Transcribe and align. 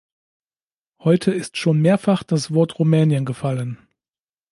Heute 1.03 1.29
ist 1.31 1.57
schon 1.57 1.79
mehrfach 1.79 2.23
das 2.23 2.51
Wort 2.51 2.79
Rumänien 2.79 3.23
gefallen. 3.23 3.77